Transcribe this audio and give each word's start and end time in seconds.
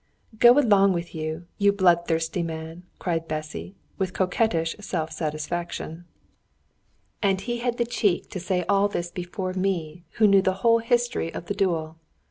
"Go 0.39 0.57
along 0.57 0.93
with 0.93 1.13
you, 1.13 1.45
you 1.59 1.71
bloodthirsty 1.71 2.41
man!" 2.41 2.81
cried 2.97 3.27
Bessy, 3.27 3.75
with 3.99 4.13
coquettish 4.15 4.75
self 4.79 5.11
satisfaction. 5.11 6.05
And 7.21 7.39
he 7.39 7.59
had 7.59 7.77
the 7.77 7.85
cheek 7.85 8.27
to 8.31 8.39
say 8.39 8.63
all 8.63 8.87
this 8.87 9.11
before 9.11 9.53
me 9.53 10.03
who 10.13 10.25
knew 10.25 10.41
the 10.41 10.53
whole 10.65 10.79
history 10.79 11.31
of 11.31 11.45
the 11.45 11.53
duel! 11.53 11.97